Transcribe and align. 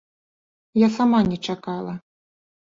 Я 0.85 0.89
сама 0.95 1.19
не 1.29 1.37
чакала. 1.51 1.93